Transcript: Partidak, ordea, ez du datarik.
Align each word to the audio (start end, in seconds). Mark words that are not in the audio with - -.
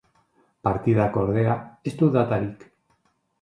Partidak, 0.67 1.19
ordea, 1.25 1.59
ez 1.93 1.95
du 2.01 2.11
datarik. 2.17 2.67